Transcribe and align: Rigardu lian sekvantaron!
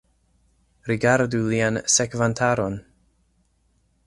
Rigardu 0.91 1.41
lian 1.51 1.77
sekvantaron! 1.97 2.81